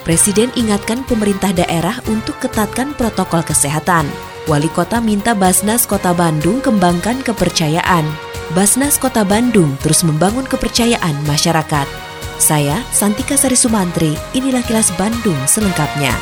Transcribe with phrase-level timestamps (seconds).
[0.00, 4.08] Presiden ingatkan pemerintah daerah untuk ketatkan protokol kesehatan.
[4.48, 8.08] Wali Kota minta Basnas Kota Bandung kembangkan kepercayaan.
[8.56, 11.84] Basnas Kota Bandung terus membangun kepercayaan masyarakat.
[12.40, 16.16] Saya, Santika Sari Sumantri, inilah kilas Bandung selengkapnya.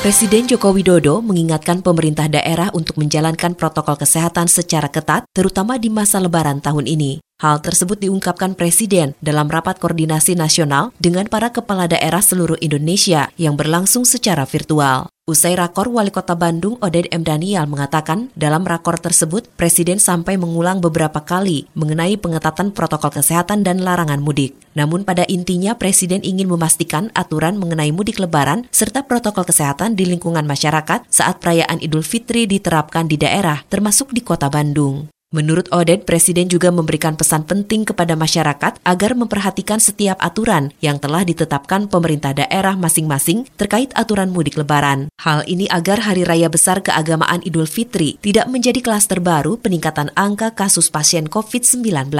[0.00, 6.18] Presiden Joko Widodo mengingatkan pemerintah daerah untuk menjalankan protokol kesehatan secara ketat, terutama di masa
[6.18, 7.22] lebaran tahun ini.
[7.42, 13.58] Hal tersebut diungkapkan Presiden dalam rapat koordinasi nasional dengan para kepala daerah seluruh Indonesia yang
[13.58, 15.10] berlangsung secara virtual.
[15.26, 17.26] Usai rakor Wali Kota Bandung Oded M.
[17.26, 23.82] Daniel mengatakan dalam rakor tersebut Presiden sampai mengulang beberapa kali mengenai pengetatan protokol kesehatan dan
[23.82, 24.54] larangan mudik.
[24.78, 30.46] Namun pada intinya Presiden ingin memastikan aturan mengenai mudik lebaran serta protokol kesehatan di lingkungan
[30.46, 35.10] masyarakat saat perayaan Idul Fitri diterapkan di daerah termasuk di Kota Bandung.
[35.32, 41.24] Menurut Oded, Presiden juga memberikan pesan penting kepada masyarakat agar memperhatikan setiap aturan yang telah
[41.24, 45.08] ditetapkan pemerintah daerah masing-masing terkait aturan mudik lebaran.
[45.24, 50.52] Hal ini agar Hari Raya Besar Keagamaan Idul Fitri tidak menjadi klaster baru peningkatan angka
[50.52, 52.12] kasus pasien COVID-19.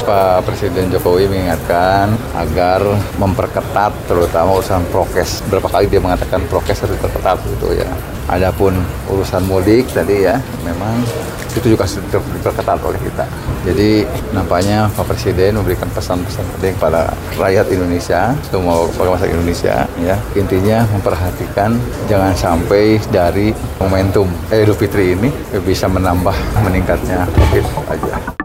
[0.00, 2.80] Pak Presiden Jokowi mengingatkan agar
[3.20, 5.44] memperketat terutama urusan prokes.
[5.52, 7.90] Berapa kali dia mengatakan prokes harus diperketat gitu ya.
[8.32, 8.80] Adapun
[9.12, 11.04] urusan mudik tadi ya memang
[11.56, 13.24] itu juga sudah diperketat oleh kita.
[13.66, 20.16] Jadi nampaknya Pak Presiden memberikan pesan-pesan penting kepada rakyat Indonesia, semua warga masyarakat Indonesia ya.
[20.38, 21.76] Intinya memperhatikan
[22.08, 25.28] jangan sampai dari momentum Idul Fitri ini
[25.62, 26.34] bisa menambah
[26.64, 28.39] meningkatnya COVID aja.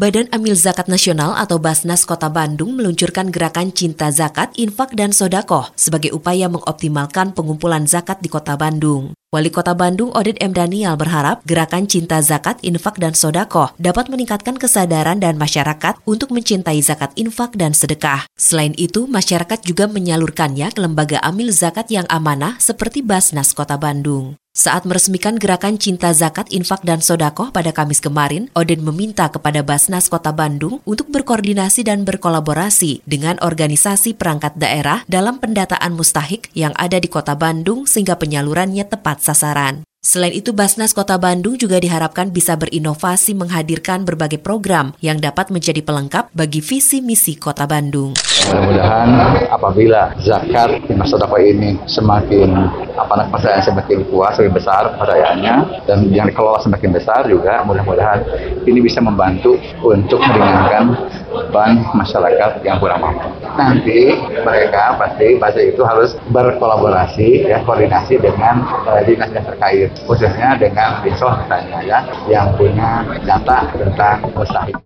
[0.00, 5.68] Badan Amil Zakat Nasional atau Basnas Kota Bandung meluncurkan gerakan Cinta Zakat, Infak, dan Sodakoh
[5.76, 9.12] sebagai upaya mengoptimalkan pengumpulan zakat di Kota Bandung.
[9.28, 10.56] Wali Kota Bandung Oded M.
[10.56, 16.80] Daniel berharap gerakan Cinta Zakat, Infak, dan Sodakoh dapat meningkatkan kesadaran dan masyarakat untuk mencintai
[16.80, 18.24] zakat infak dan sedekah.
[18.40, 24.40] Selain itu, masyarakat juga menyalurkannya ke lembaga amil zakat yang amanah seperti Basnas Kota Bandung.
[24.60, 30.12] Saat meresmikan gerakan Cinta Zakat, Infak, dan Sodakoh pada Kamis kemarin, Odin meminta kepada Basnas
[30.12, 37.00] Kota Bandung untuk berkoordinasi dan berkolaborasi dengan organisasi perangkat daerah dalam pendataan mustahik yang ada
[37.00, 39.80] di Kota Bandung sehingga penyalurannya tepat sasaran.
[40.00, 45.84] Selain itu, Basnas Kota Bandung juga diharapkan bisa berinovasi menghadirkan berbagai program yang dapat menjadi
[45.84, 48.16] pelengkap bagi visi misi Kota Bandung.
[48.48, 49.08] Mudah-mudahan
[49.52, 52.48] apabila zakat masa dakwah ini semakin
[52.96, 58.24] apa namanya semakin kuat, semakin besar perayaannya dan yang dikelola semakin besar juga mudah-mudahan
[58.64, 60.96] ini bisa membantu untuk meringankan
[61.28, 63.28] beban masyarakat yang kurang mampu.
[63.54, 71.00] Nanti mereka pasti pasti itu harus berkolaborasi ya koordinasi dengan uh, dinas-dinas terkait khususnya dengan
[71.04, 74.76] Dinsos misalnya ya yang punya data tentang mustahik.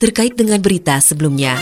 [0.00, 1.56] Terkait dengan berita sebelumnya.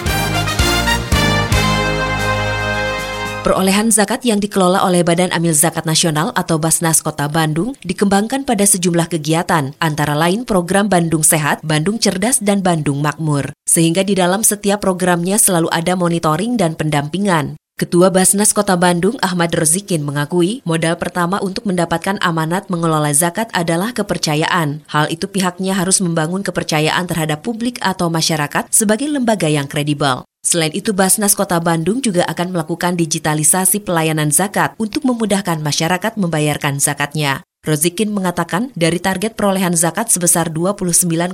[3.43, 8.63] Perolehan zakat yang dikelola oleh Badan Amil Zakat Nasional atau Basnas Kota Bandung dikembangkan pada
[8.63, 13.51] sejumlah kegiatan, antara lain program Bandung Sehat, Bandung Cerdas, dan Bandung Makmur.
[13.67, 17.59] Sehingga di dalam setiap programnya selalu ada monitoring dan pendampingan.
[17.83, 23.91] Ketua Basnas Kota Bandung Ahmad Rozikin mengakui modal pertama untuk mendapatkan amanat mengelola zakat adalah
[23.91, 24.87] kepercayaan.
[24.87, 30.23] Hal itu pihaknya harus membangun kepercayaan terhadap publik atau masyarakat sebagai lembaga yang kredibel.
[30.47, 36.79] Selain itu, Basnas Kota Bandung juga akan melakukan digitalisasi pelayanan zakat untuk memudahkan masyarakat membayarkan
[36.79, 37.43] zakatnya.
[37.63, 41.31] Rozikin mengatakan dari target perolehan zakat sebesar 29,8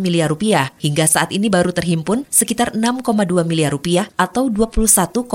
[0.00, 3.04] miliar rupiah, hingga saat ini baru terhimpun sekitar 6,2
[3.44, 5.28] miliar rupiah atau 21,1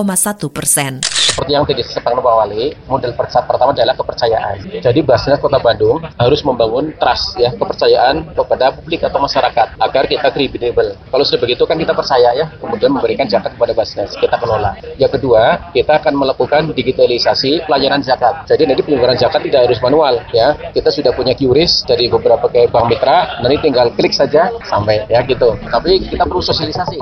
[0.49, 1.05] persen.
[1.33, 4.85] Seperti yang tadi disampaikan Pak Wali, model pertama adalah kepercayaan.
[4.85, 10.29] Jadi Basnas Kota Bandung harus membangun trust ya, kepercayaan kepada publik atau masyarakat agar kita
[10.29, 10.93] kredibel.
[10.93, 14.77] Kalau sudah begitu kan kita percaya ya, kemudian memberikan zakat kepada Basnas, kita kelola.
[15.01, 18.45] Yang kedua, kita akan melakukan digitalisasi pelayanan zakat.
[18.45, 20.53] Jadi nanti penyebaran zakat tidak harus manual ya.
[20.69, 25.25] Kita sudah punya QRIS dari beberapa kayak bank mitra, nanti tinggal klik saja sampai ya
[25.25, 25.57] gitu.
[25.65, 27.01] Tapi kita perlu sosialisasi.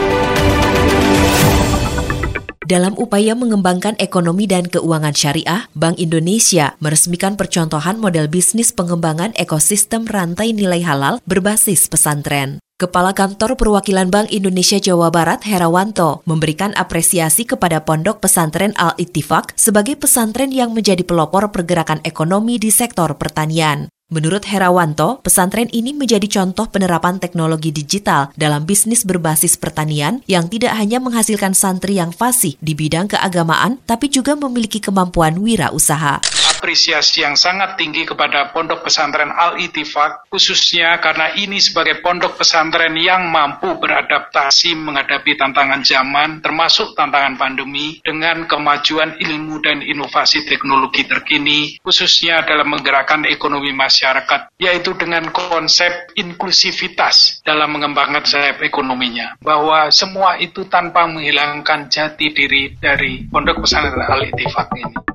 [2.71, 10.07] Dalam upaya mengembangkan ekonomi dan keuangan syariah, Bank Indonesia meresmikan percontohan model bisnis pengembangan ekosistem
[10.07, 12.63] rantai nilai halal berbasis pesantren.
[12.79, 19.99] Kepala Kantor Perwakilan Bank Indonesia Jawa Barat Herawanto memberikan apresiasi kepada Pondok Pesantren Al-Ittifaq sebagai
[19.99, 23.91] pesantren yang menjadi pelopor pergerakan ekonomi di sektor pertanian.
[24.11, 30.75] Menurut Herawanto, pesantren ini menjadi contoh penerapan teknologi digital dalam bisnis berbasis pertanian yang tidak
[30.75, 36.19] hanya menghasilkan santri yang fasih di bidang keagamaan, tapi juga memiliki kemampuan wirausaha
[36.61, 43.33] apresiasi yang sangat tinggi kepada Pondok Pesantren Al-Itifak, khususnya karena ini sebagai pondok pesantren yang
[43.33, 51.81] mampu beradaptasi menghadapi tantangan zaman, termasuk tantangan pandemi, dengan kemajuan ilmu dan inovasi teknologi terkini,
[51.81, 60.37] khususnya dalam menggerakkan ekonomi masyarakat, yaitu dengan konsep inklusivitas dalam mengembangkan sayap ekonominya, bahwa semua
[60.37, 65.10] itu tanpa menghilangkan jati diri dari Pondok Pesantren Al-Itifak ini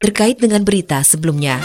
[0.00, 1.60] terkait dengan berita sebelumnya.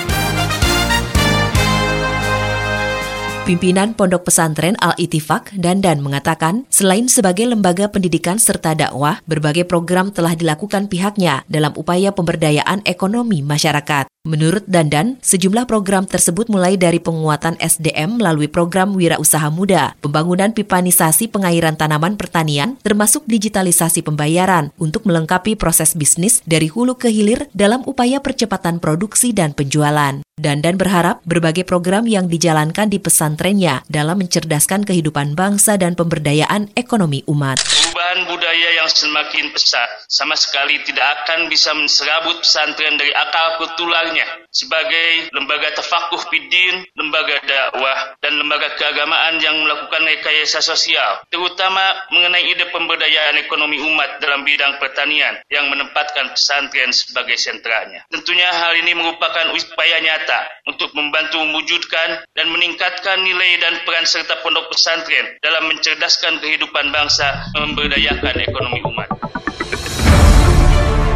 [3.47, 10.35] Pimpinan Pondok Pesantren Al-Itifak Dandan mengatakan, selain sebagai lembaga pendidikan serta dakwah, berbagai program telah
[10.35, 14.14] dilakukan pihaknya dalam upaya pemberdayaan ekonomi masyarakat.
[14.25, 21.29] Menurut Dandan, sejumlah program tersebut mulai dari penguatan SDM melalui program Wirausaha Muda, pembangunan pipanisasi
[21.29, 27.85] pengairan tanaman pertanian, termasuk digitalisasi pembayaran untuk melengkapi proses bisnis dari hulu ke hilir dalam
[27.85, 30.25] upaya percepatan produksi dan penjualan.
[30.41, 37.21] Dandan berharap berbagai program yang dijalankan di pesantrennya dalam mencerdaskan kehidupan bangsa dan pemberdayaan ekonomi
[37.29, 37.61] umat.
[38.05, 44.44] Perubahan budaya yang semakin pesat sama sekali tidak akan bisa menserabut pesantren dari akal kutularnya
[44.55, 51.83] sebagai lembaga tafakuh bidin, lembaga dakwah, dan lembaga keagamaan yang melakukan rekayasa sosial, terutama
[52.15, 58.07] mengenai ide pemberdayaan ekonomi umat dalam bidang pertanian yang menempatkan pesantren sebagai sentranya.
[58.07, 64.39] Tentunya hal ini merupakan upaya nyata untuk membantu mewujudkan dan meningkatkan nilai dan peran serta
[64.39, 69.09] pondok pesantren dalam mencerdaskan kehidupan bangsa memberdayakan ekonomi umat.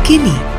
[0.03, 0.58] Kini,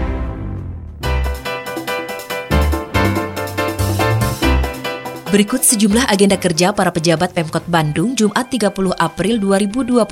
[5.31, 10.03] Berikut sejumlah agenda kerja para pejabat Pemkot Bandung Jumat 30 April 2021.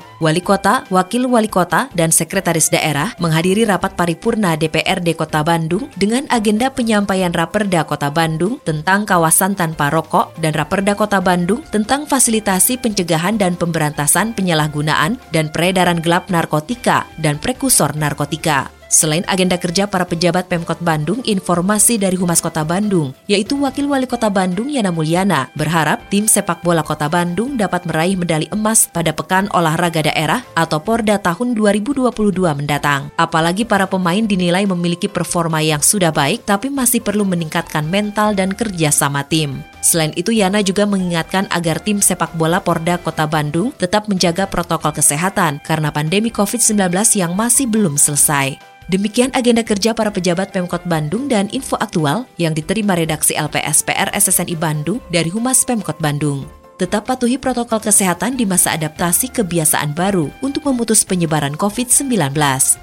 [0.00, 6.24] Wali Kota, Wakil Wali Kota, dan Sekretaris Daerah menghadiri rapat paripurna DPRD Kota Bandung dengan
[6.32, 12.80] agenda penyampaian Raperda Kota Bandung tentang kawasan tanpa rokok dan Raperda Kota Bandung tentang fasilitasi
[12.80, 18.75] pencegahan dan pemberantasan penyalahgunaan dan peredaran gelap narkotika dan prekursor narkotika.
[18.86, 24.06] Selain agenda kerja para pejabat Pemkot Bandung, informasi dari Humas Kota Bandung, yaitu Wakil Wali
[24.06, 29.10] Kota Bandung Yana Mulyana, berharap tim sepak bola Kota Bandung dapat meraih medali emas pada
[29.10, 32.14] Pekan Olahraga Daerah atau Porda tahun 2022
[32.54, 33.10] mendatang.
[33.18, 38.54] Apalagi para pemain dinilai memiliki performa yang sudah baik, tapi masih perlu meningkatkan mental dan
[38.54, 39.66] kerja sama tim.
[39.82, 44.94] Selain itu, Yana juga mengingatkan agar tim sepak bola Porda Kota Bandung tetap menjaga protokol
[44.94, 48.75] kesehatan karena pandemi COVID-19 yang masih belum selesai.
[48.86, 54.54] Demikian agenda kerja para pejabat Pemkot Bandung dan info aktual yang diterima redaksi LPSPR SSNI
[54.54, 56.46] Bandung dari Humas Pemkot Bandung.
[56.78, 62.36] Tetap patuhi protokol kesehatan di masa adaptasi kebiasaan baru untuk memutus penyebaran COVID-19.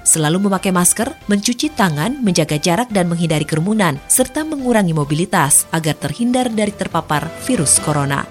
[0.04, 6.52] Selalu memakai masker, mencuci tangan, menjaga jarak dan menghindari kerumunan, serta mengurangi mobilitas agar terhindar
[6.52, 8.26] dari terpapar virus corona.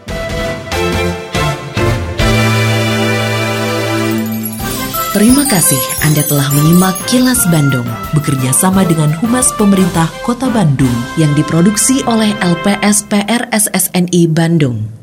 [5.14, 7.86] Terima kasih Anda telah menyimak Kilas Bandung
[8.18, 10.90] bekerja sama dengan Humas Pemerintah Kota Bandung
[11.22, 15.03] yang diproduksi oleh LPSPR SSNI Bandung.